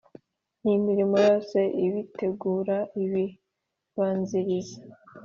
Ni 0.61 0.71
imirimo 0.77 1.15
yose 1.27 1.57
ibitegura 1.85 2.77
ibibanziriza 3.03 4.79